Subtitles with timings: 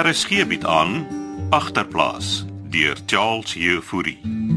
[0.00, 1.06] RSG bied aan
[1.50, 4.49] agterplaas deur Charles Jefouri.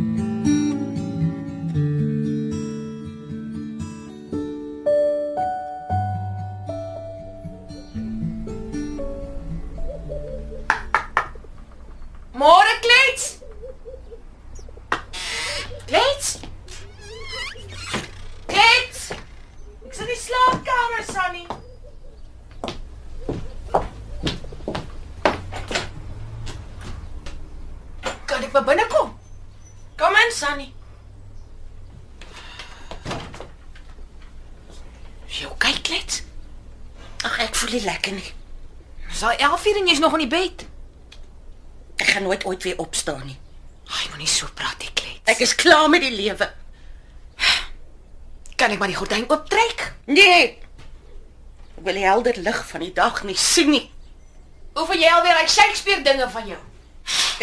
[37.73, 38.31] Nie lekker nie.
[39.09, 40.65] Dis al 11 uur en jy's nog in die bed.
[42.01, 43.37] Ek gaan nooit ooit weer opstaan nie.
[43.93, 45.21] Ai, moenie so praat, ek klets.
[45.29, 46.49] Ek is klaar met die lewe.
[48.57, 49.89] kan ek maar die gordyn ooptrek?
[50.07, 50.43] Nee.
[51.77, 53.87] Ek wil die helder lig van die dag nie sien nie.
[54.79, 56.59] Oefen jy alweer hy Shakespeare dinge van jou?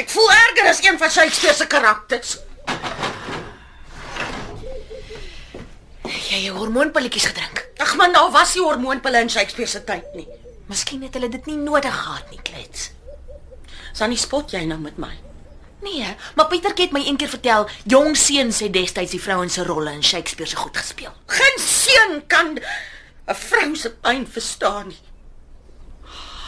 [0.01, 2.39] Ek voel erger as een van Shakespeare se karakters.
[6.31, 7.65] Jy het hormoonpilletjies gedrink.
[7.83, 10.29] Ag man, daar was nie hormoonpille in Shakespeare se tyd nie.
[10.71, 12.91] Miskien het hulle dit nie nodig gehad nie, klets.
[13.99, 15.11] Sannie spot jy nou met my?
[15.83, 16.07] Nee,
[16.37, 20.05] maar Pietertjie het my eendag vertel, jong seuns het destyds die vrouens se rolle in
[20.05, 21.15] Shakespeare se goed gespeel.
[21.27, 22.59] Geen seun kan
[23.27, 25.01] 'n vrou se pyn verstaan nie.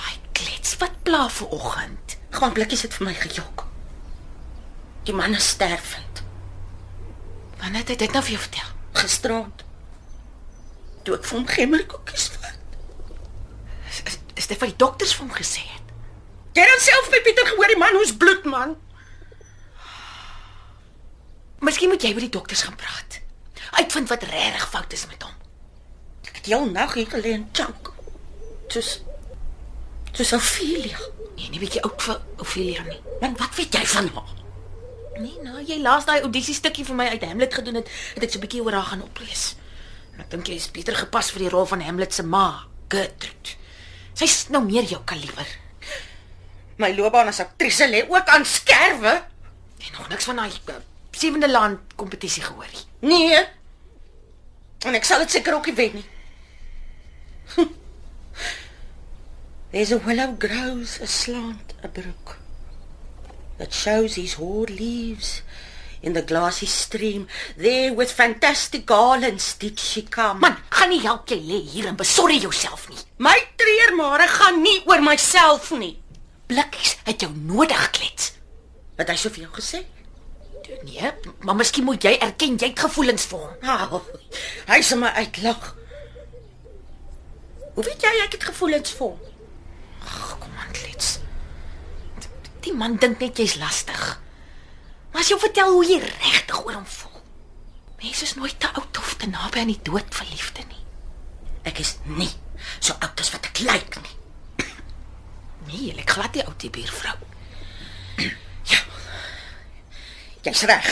[0.06, 2.16] Ai, klets, wat pla vir oggend?
[2.30, 3.66] Gaan blikkies het vir my gejok.
[5.04, 6.22] Die man is stervend,
[7.58, 8.68] Wanneer het hy dit nou vir jou vertel?
[8.92, 9.64] gisterand.
[11.02, 12.58] Toe ek vir hom gemmerkoekies vat.
[13.90, 15.94] Is, is, is dit wat die dokters vir hom gesê het?
[16.56, 18.76] Jy het self by Pieter gehoor die man hoes bloed man.
[21.62, 23.20] Miskien moet jy met die dokters gaan praat.
[23.78, 25.34] Uitvind wat regtig fout is met hom.
[26.28, 27.92] Ek het heel nag hier gelê en chunk.
[28.72, 29.00] Dis
[30.12, 30.98] Dis Ophelia.
[31.36, 32.98] Nee, nie weet jy ook vir Ophelia nie.
[33.22, 34.34] Man, wat weet jy van haar?
[35.16, 38.32] Nee, nou jy laas daai audisie stukkie vir my uit Hamlet gedoen het, het ek
[38.32, 39.54] so 'n bietjie oor haar gaan oplees.
[40.20, 43.56] Ek dink jy is beter gepas vir die rol van Hamlet se ma, Gertrude.
[44.18, 45.48] Sy's nou meer jou kaliber.
[46.80, 49.14] My loopbaan as aktrise lê ook aan skerwe.
[49.82, 50.80] En nog niks van daai uh,
[51.10, 52.84] sewende land kompetisie gehoor nie.
[53.12, 53.40] Nee.
[54.88, 56.08] En ek sal dit seker ook nie wen nie.
[59.72, 62.36] There's a willow grows aslant a brook
[63.58, 65.40] that shows his hoar leaves
[66.02, 67.26] in the glassy stream.
[67.56, 70.40] There with fantastic garlands did she come.
[70.40, 72.98] Man, gaan nie help jy lê hier en besorry jouself nie.
[73.22, 75.96] my treurmare gaan nie oor myself nie.
[76.50, 78.32] Blikkies het jou nodig klets.
[78.98, 79.84] Het hy so vir jou gesê?
[80.86, 81.12] Nee,
[81.46, 83.54] maar miskien moet jy erken jy het gevoelens vir hom.
[83.62, 84.00] Nou,
[84.68, 85.70] hy sê my uitlag.
[87.74, 89.30] Hoe weet jy ek het gevoelens vir hom?
[90.02, 91.14] Ag, kom aan klets.
[92.66, 94.02] Die man dink net jy's lastig.
[95.12, 97.20] Maar as jy vertel hoe jy regtig oor hom voel.
[98.02, 100.80] Mense is nooit te oud of te naby aan die dood vir liefde nie.
[101.68, 102.30] Ek is nie
[102.78, 104.16] so oud as wat ek lyk nie.
[105.68, 107.14] Nee, lyk glad nie oud die buurvrou.
[110.46, 110.88] Jy's reg.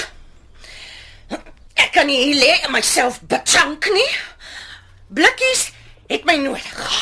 [1.80, 4.10] Ek kan nie hier lê en myself bechunk nie.
[5.10, 5.70] Blikkies
[6.10, 6.92] het my nodig.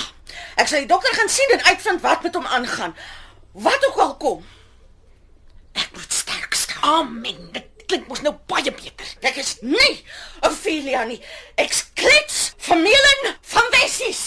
[0.59, 2.97] Ek sal die dokter gaan sien en uitvind wat met hom aangaan.
[3.53, 4.47] Wat ook al kom.
[5.75, 6.78] Ek moet sterk staan.
[6.89, 7.37] Amen.
[7.53, 9.09] Dit klink mos nou baie beter.
[9.29, 10.01] Ek is nie
[10.47, 11.19] Ophelia nie.
[11.61, 14.25] Ek's klets vermeling van Wessies.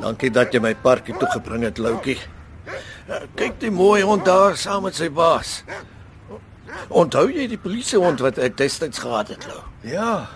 [0.00, 2.18] Dankie dat jy my parkie toe gebring het, Loukie.
[3.40, 5.62] Kyk die mooi hond daar saam met sy baas.
[6.92, 9.62] Onthou jy die polisiehond wat ek destyds gehad het, Lou?
[9.88, 10.26] Ja.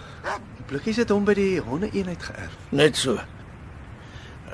[0.56, 2.54] Die blikkies het hom by die hondeeenheid geërf.
[2.72, 3.18] Net so.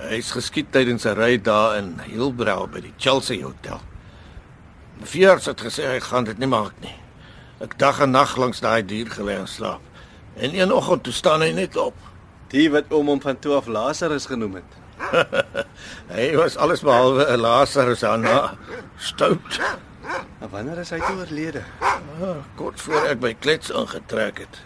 [0.00, 3.78] Hy's geskiet tydens 'n ry daar in Hillbrow by die Chelsea Hotel.
[5.02, 6.96] Viers het gesê hy gaan dit nie maak nie.
[7.60, 9.80] Ek dag en nag langs daai dier gelê en slaap.
[10.36, 11.94] En een oggend toe staan hy net op.
[12.48, 14.79] Die wat oom hom van toe af Lazarus genoem het.
[16.14, 18.54] Hy was alles behalwe 'n Lazarus daarna.
[18.96, 19.60] Stout.
[20.40, 21.62] Maar wanneer is hy toe oorlede?
[21.80, 24.60] Ah, kort voor ek by Klets ingetrek het.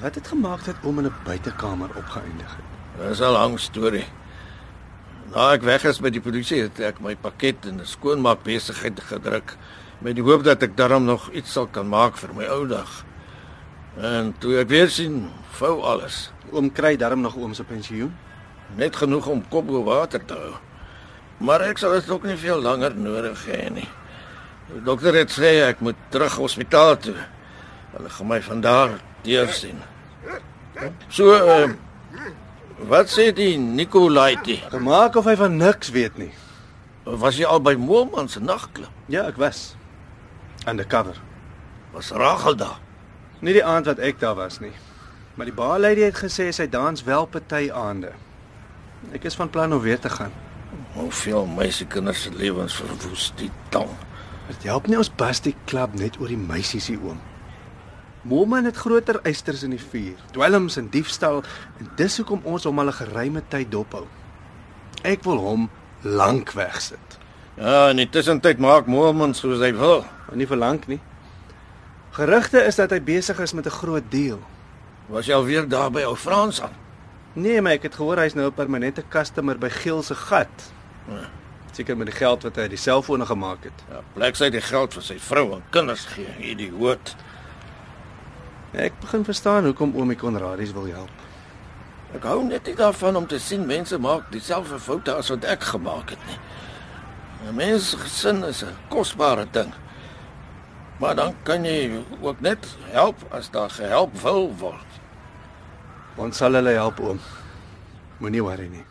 [0.00, 2.68] Wat het gemaak dat oom in 'n buitekamer opgeëindig het?
[3.08, 4.06] Dis 'n lang storie.
[5.34, 9.00] Na ek weg is by die polisie het ek my pakket in 'n skoonmaak besigheid
[9.00, 9.56] gedruk
[9.98, 13.04] met die hoop dat ek daarom nog iets sal kan maak vir my ou dag.
[14.00, 16.32] En toe ek weer sien, vou alles.
[16.52, 18.14] Oom kry darm nog oom se pensioen.
[18.76, 20.54] Net genoeg om kop bo water te hou.
[21.40, 23.88] Maar ek sal dit ook nie veel langer nodig hê nie.
[24.70, 27.16] Die dokter het sê ek moet terug hospitaal toe.
[27.94, 28.92] Hulle gaan my van daar
[29.24, 29.80] deursien.
[31.08, 31.72] So uh,
[32.90, 34.60] wat sê die Nicolaitie?
[34.70, 36.30] Gemaak of hy van niks weet nie.
[37.04, 38.92] Was jy al by Moelman se nagklub?
[39.10, 39.74] Ja, ek was
[40.68, 41.18] undercover.
[41.96, 42.78] Was Rachel daar?
[43.40, 44.74] Nie die aand wat ek daar was nie.
[45.34, 48.12] Maar die baarlady het gesê sy dans wel party aande.
[49.12, 50.32] Ek is van plan om weer te gaan.
[50.92, 53.88] Hoeveel meisiekinders se lewens verwoes die tang.
[54.50, 57.20] Dit help nie ons bas die klub net oor die meisies hier oom.
[58.22, 61.40] Moelman het groter eisters in die vuur, dwelms en diefstal
[61.80, 64.06] en dis hoekom ons hom al 'n geruime tyd dophou.
[65.02, 65.70] Ek wil hom
[66.02, 67.18] lank wegsit.
[67.56, 70.04] Ja, in die tussentyd maak Moelman soos hy wil.
[70.28, 71.00] Maar nie vir lank nie.
[72.10, 74.40] Gerugte is dat hy besig is met 'n groot deal.
[75.08, 76.79] Was jy alweer daar by ou Frans aan?
[77.32, 80.72] Nee, maar ek het gehoor hy's nou 'n permanente customer by Giel se gat.
[81.72, 83.84] Seker met die geld wat hy uit die selfone gemaak het.
[83.90, 87.14] Ja, plek sy die geld vir sy vrou en kinders gee, idioot.
[88.72, 91.10] Ek begin verstaan hoekom oomie Konradies wil help.
[92.14, 95.62] Ek hou net nie daarvan om te sien mense maak dieselfde foute as wat ek
[95.62, 96.38] gemaak het nie.
[97.48, 99.72] 'n Mens se gesin is 'n kosbare ding.
[100.98, 104.89] Maar dan kan jy ook net help as daar gehelp wil word.
[106.20, 107.20] Ons sal hulle help oom.
[108.20, 108.84] Moenie worry nie.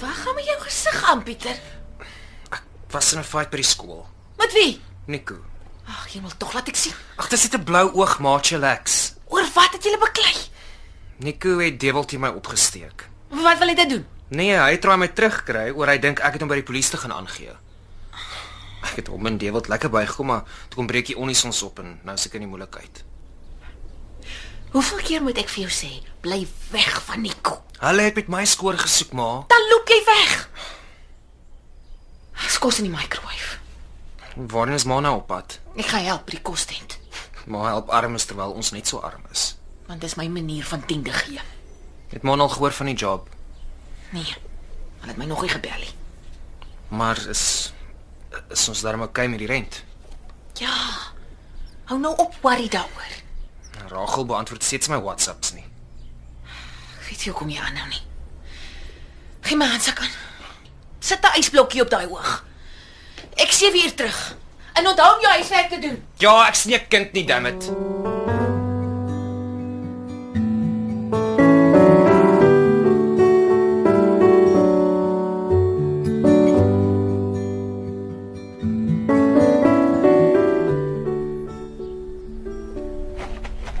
[0.00, 1.60] Waar gaan met jou gesig aan, Pieter?
[2.48, 4.06] Ek was in 'n fight by die skool.
[4.40, 4.80] Met wie?
[5.04, 5.44] Nico.
[6.10, 6.94] Jy wil tog laat ek sien.
[7.16, 9.14] Ag, dis net 'n blou oog maatjie Lex.
[9.30, 10.34] Oor wat het julle beklei?
[11.18, 13.08] Nico het Devilty my opgesteek.
[13.28, 14.06] Wat wil hy dit doen?
[14.28, 16.96] Nee, hy probeer my terugkry oor hy dink ek het hom by die polisie te
[16.96, 17.54] gaan aangee.
[18.82, 22.00] Ek het hom en Devil lekker bygekom, maar toe kom breek die onnisons op en
[22.02, 23.04] nou seker in die moeilikheid.
[24.72, 27.62] Hoeveel keer moet ek vir jou sê, bly weg van Nico?
[27.78, 29.44] Hulle het met my skoor gesoek, ma.
[29.48, 30.48] Dan loop jy weg.
[32.48, 33.58] Skos in die microwave.
[34.36, 35.58] Waarheen is ma nou op pad?
[35.76, 36.98] Ek gaan help by die kostent,
[37.46, 39.56] Ma help armes terwyl ons net so arm is.
[39.86, 41.40] want dis my manier van tiende gee.
[42.08, 43.28] Het ma al gehoor van die job?
[44.10, 44.36] Nee.
[45.00, 45.94] Hulle het my nog nie gebel nie.
[46.88, 47.72] Maar is
[48.50, 49.82] is ons darm okay met die rent?
[50.54, 50.70] Ja.
[51.84, 53.12] Hou nou op worry daaroor.
[53.88, 55.64] Rachel beantwoord steeds my WhatsApps nie.
[57.00, 58.02] Ek weet nie hoekom jy aanhou nie.
[59.42, 60.14] Gee my handsak aan.
[61.00, 62.44] Sit 'n ysblokkie op daai oog.
[63.34, 64.36] Ek sien weer terug.
[64.72, 66.02] En onthou om jou huiswerk te doen.
[66.18, 67.70] Ja, ek 'n kind nie, dammit.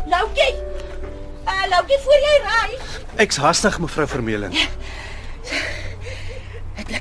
[0.06, 0.54] Loukie.
[1.46, 2.78] Uh, Loukie, voor jy ry.
[3.16, 4.52] Ek's hastig mevrou Vermeulen.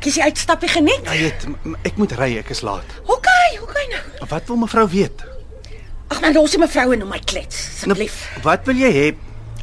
[0.10, 1.02] Het Lukkie se uitstappie geniet.
[1.04, 2.86] Ja, weet, m- ek moet ry, ek is laat.
[3.06, 4.28] Okay, okay nou.
[4.30, 5.22] Wat wil mevrou weet?
[6.10, 8.16] Ag man, los die mevrou en nou my klets, Nou, asseblief.
[8.42, 9.16] wat wil jy hê?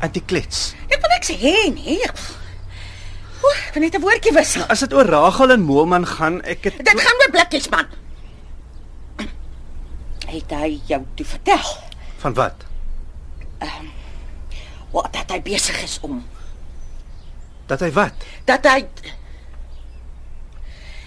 [0.06, 0.74] Antiklets.
[0.86, 1.98] Ek wil niks hê nie.
[3.42, 4.62] Oeh, ek wil net 'n woordjie wissel.
[4.70, 7.86] As dit oor Rachel en Moelman gaan, ek het Dit gaan oor blikkies man.
[10.26, 11.66] Het hy jou toe vertel
[12.18, 12.54] van wat?
[14.92, 16.24] wat dat hy besig is om
[17.66, 18.12] Dat hy wat?
[18.44, 18.86] dat hy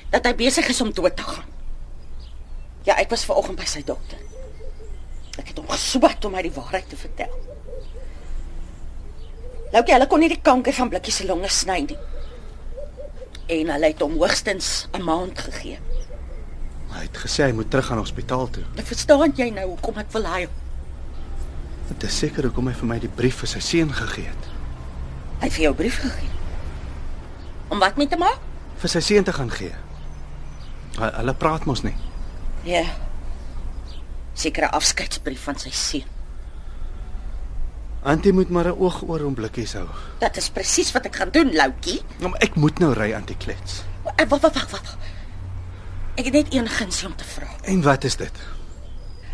[0.09, 1.47] dat hy besig is om dood te gaan.
[2.87, 4.17] Ja, ek was vanoggend by sy dokter.
[5.37, 7.33] Ek het hom geswat om my die waarheid te vertel.
[9.69, 11.97] Loukie, hulle kon nie die kanker van blikkies se longe sny nie.
[13.53, 15.79] En hulle het hom hoogstens 'n maand gegee.
[16.89, 18.63] Hy het gesê hy moet terug gaan hospitaal toe.
[18.75, 20.47] Ek verstaan jy nou hoekom ek wil hy.
[21.87, 24.49] Dit is seker hoekom hy vir my die brief vir sy seun gegee het.
[25.39, 26.29] Hy het vir jou brief gegee.
[27.69, 28.39] Om wat mee te maak?
[28.77, 29.75] Vir sy seun te gaan gee.
[30.98, 31.96] Hu- Hulle praat mos nie.
[32.63, 32.84] Ja.
[34.34, 36.03] Sekere afskeidsbrief van sy seun.
[38.03, 39.88] Antie moet maar 'n oog oor hom blikkies hou.
[40.19, 42.01] Dit is presies wat ek gaan doen, Loukie.
[42.19, 43.84] Nou, maar ek moet nou ry Antie klets.
[44.15, 44.98] Eh, Wag, wag, wag, wag.
[46.15, 47.48] Ek het net een gunsie om te vra.
[47.63, 48.31] En wat is dit?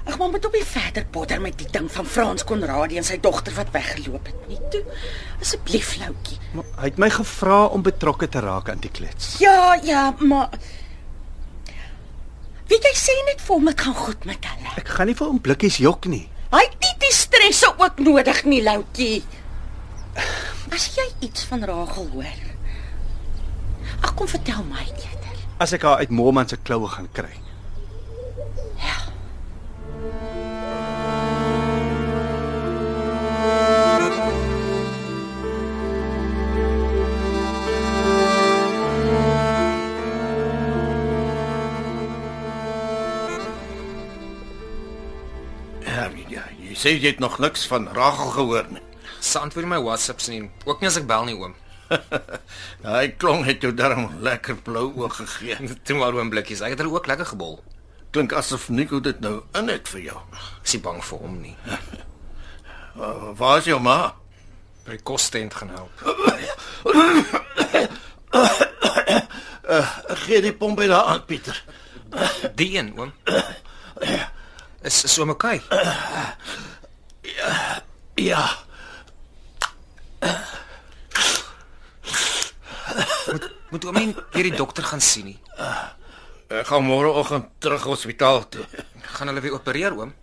[0.05, 3.19] Ag, maar moet op nie verder potter met die ding van Frans Konradie en sy
[3.19, 4.59] dogter wat weggeloop het nie.
[4.69, 4.83] Toe,
[5.41, 6.37] asseblief, Loukie.
[6.53, 9.37] Maar hy het my gevra om betrokke te raak Antie klets.
[9.39, 10.49] Ja, ja, maar
[12.69, 14.71] Wie jy sê net vir hom dit gaan goed met hulle.
[14.81, 16.25] Ek gaan nie vir hom blikkies jok nie.
[16.53, 19.23] Hy het nie die stresse ook nodig nie, Loukie.
[20.73, 22.41] As jy iets van Rachel hoor.
[24.01, 25.41] Ag kom vertel my eerder.
[25.61, 27.31] As ek haar uit Moelman se kloue gaan kry.
[46.85, 48.81] Sê jy het nog niks van Rachel gehoor nie.
[49.17, 50.43] Sy antwoord my WhatsApps nie.
[50.69, 51.55] Ook nie as ek bel nie, oom.
[52.85, 55.57] Daai klong het jou darm lekker blou oog gegee.
[55.85, 56.61] Toe maar oom blikkies.
[56.61, 57.57] Ek het hulle ook lekker gebol.
[58.13, 60.19] Klink asof Nico dit nou in het vir jou.
[60.29, 61.57] Ek is bang vir hom nie.
[62.95, 64.15] Uh, waar is jou ma?
[64.87, 65.91] By kostent gaan help.
[70.23, 71.59] Gee die pomp by daar aan, Pieter.
[72.55, 73.11] Die een, oom.
[74.85, 75.61] Is is oom okay?
[78.25, 78.45] Ja,
[83.69, 85.39] Moet oom nie weer die dokter gaan sien nie.
[86.53, 88.63] ek gaan môreoggend terug hospitaal toe.
[89.17, 90.13] Gaan hulle weer opereer, oom?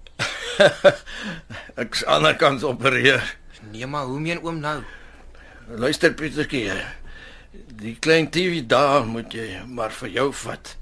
[1.83, 3.23] Ek se ander kans opereer.
[3.73, 4.79] Nee, maar hoe meen oom nou?
[5.69, 6.73] Luister Pietertjie.
[7.83, 10.75] Die klein TV daar moet jy maar vir jou vat.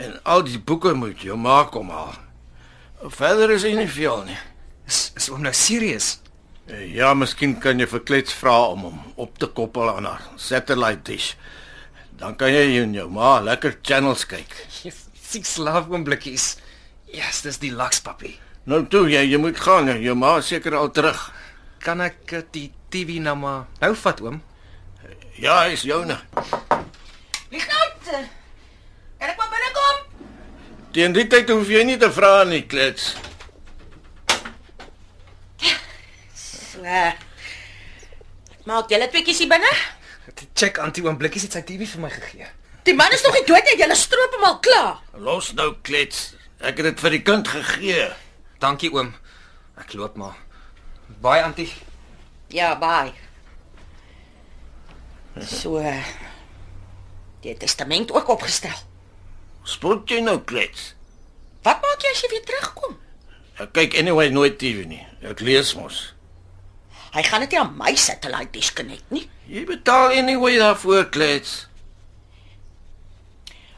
[0.00, 2.16] En al die boeke moet jou ma kom haal.
[3.16, 4.38] Verder is hy nie veel nie.
[4.86, 6.18] Is is oom nou serieus?
[6.70, 11.02] Ja, miskien kan jy vir Klets vra om hom op te koppel aan haar satellite
[11.08, 11.32] dish.
[12.20, 14.54] Dan kan jy en jou ma lekker channels kyk.
[15.30, 16.58] Six love oom blikkies.
[17.10, 18.36] Yes, dis die laks papi.
[18.70, 19.90] Nou toe jy, jy moet gaan.
[20.02, 21.18] Jou ma is seker al terug.
[21.82, 24.38] Kan ek eh, die TV nou maar nou vat oom?
[25.40, 26.18] Ja, hy's joune.
[27.50, 28.10] Lignout.
[28.10, 30.04] Kan ek maar binnekom?
[30.94, 33.14] Teen die tyd hoef jy nie te vra nie, Klets.
[36.80, 37.12] Uh,
[38.64, 39.70] maak julle tweeetjies hier binne?
[40.56, 42.48] Check antie oom blikkies het sy TV vir my gegee.
[42.88, 45.00] Die man is nog nie dood nie, julle stroop hom al klaar.
[45.20, 46.30] Los nou, Klets.
[46.60, 48.06] Ek het dit vir die kind gegee.
[48.60, 49.12] Dankie oom.
[49.80, 50.38] Ek loop maar.
[51.20, 51.68] Baie antie.
[52.52, 53.12] Ja, bye.
[55.44, 55.80] So.
[55.80, 56.00] Uh,
[57.44, 58.76] die testament ook opgestel.
[59.64, 60.94] Spook jy nou, Klets?
[61.64, 62.96] Wat maak jy as jy weer terugkom?
[63.60, 65.02] Ek kyk anyway nooit TV nie.
[65.20, 66.10] Ek lees mos.
[67.10, 69.24] Hy gaan dit nie aan my satellite disconnect nie.
[69.50, 71.66] Jy betaal anyway daarvoor, Klets.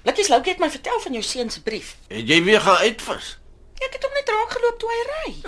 [0.03, 1.95] Blikkies Loukie het my vertel van jou seun se brief.
[2.11, 3.37] Het jy weer gaan uitvis?
[3.83, 5.33] Ek het hom net raak geloop toe hy ry.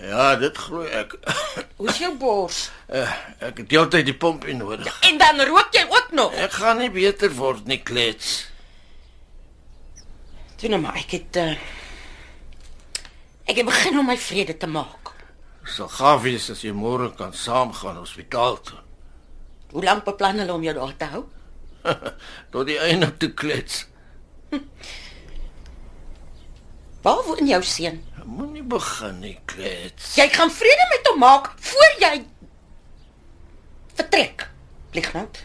[0.00, 1.12] Ja, dit glo ek.
[1.80, 2.70] Hoe's jou bors?
[2.88, 3.10] Eh,
[3.44, 4.88] ek het heeltyd die pompie nodig.
[5.04, 6.32] En dan rook jy ook nog.
[6.40, 8.46] Ek gaan nie beter word nie, Klets.
[10.56, 11.52] Toe nou maar, ek het uh,
[13.44, 15.09] ek het begin om my vrede te maak.
[15.70, 18.80] Sal gaaf wees as jy môre kan saamgaan hospitaal toe.
[19.70, 21.24] Hoe lank beplan hulle om jou daar te hou?
[22.52, 23.84] Tot die einde toe klets.
[27.04, 28.00] Waar woon jou seun?
[28.24, 30.16] Moenie begin nie, klets.
[30.18, 32.16] Jy gaan vrede met hom maak voor jy
[34.00, 34.48] vertrek.
[34.96, 35.38] Lignout.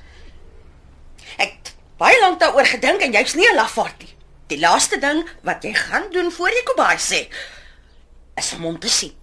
[1.38, 4.14] Ek het baie lank daaroor gedink en jy's nie 'n lafaard nie.
[4.50, 7.30] Die laaste ding wat jy gaan doen voor jy Kobai sê,
[8.38, 9.14] is om hom te sien.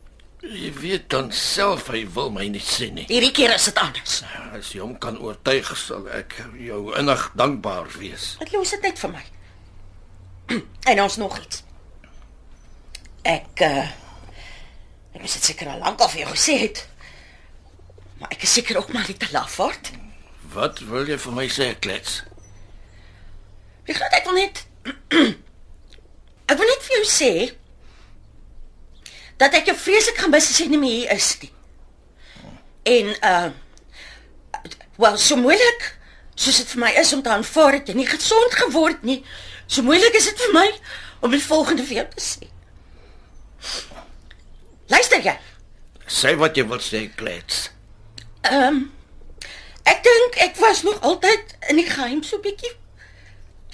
[0.42, 3.04] Jy weet dan self hy wil my nie sien nie.
[3.06, 4.16] Hierdie keer is dit anders.
[4.50, 8.32] As jy hom kan oortuig, sal ek jou innig dankbaar wees.
[8.40, 9.22] Dit los dit net vir my.
[10.90, 11.62] en ons nog iets.
[13.22, 13.84] Ek uh
[15.12, 16.82] ek moes dit seker al lank al vir jou gesê het.
[18.18, 19.92] Maar ek is seker ook maar nie te lafaard.
[20.56, 22.22] Wat wil jy vir my sê, klets?
[23.87, 24.64] Ek glo ek wil net
[26.50, 27.32] Ek wil net vir jou sê
[29.42, 31.52] dat ek jou vreeslik gaan mis as jy nie meer hier is nie.
[32.96, 33.50] En uh
[35.02, 35.87] wel so moeilik
[36.34, 39.22] soos dit vir my is om te aanvaar dat jy nie gesond geword nie.
[39.66, 40.66] So moeilik is dit vir my
[41.26, 42.50] om die volgende vir jou te sê.
[44.92, 45.34] Luister jy?
[46.06, 47.70] Sê wat jy wil sê, klets.
[48.49, 48.82] Ehm um,
[49.88, 52.70] ek dink ek was nog altyd in die geheim so bietjie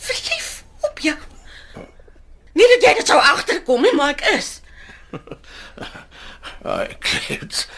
[0.01, 1.17] verlief op jou.
[2.57, 4.59] Nie dat jy dit sou agterkom nie, maar ek is.
[6.75, 7.69] Ai, klets.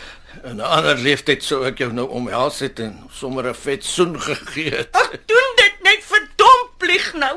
[0.43, 4.21] In 'n ander leeftyd sou ek jou nou omhels het en sommer 'n vet soen
[4.29, 4.97] gegee het.
[4.97, 7.37] Ag, doen dit net verdomp lieg nou.